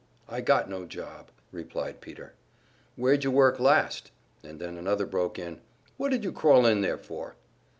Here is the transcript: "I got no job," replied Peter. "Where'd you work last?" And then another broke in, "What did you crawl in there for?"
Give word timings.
"I 0.27 0.41
got 0.41 0.67
no 0.67 0.85
job," 0.87 1.29
replied 1.51 2.01
Peter. 2.01 2.33
"Where'd 2.95 3.23
you 3.23 3.29
work 3.29 3.59
last?" 3.59 4.09
And 4.43 4.59
then 4.59 4.75
another 4.75 5.05
broke 5.05 5.37
in, 5.37 5.61
"What 5.97 6.09
did 6.09 6.23
you 6.23 6.31
crawl 6.31 6.65
in 6.65 6.81
there 6.81 6.97
for?" 6.97 7.35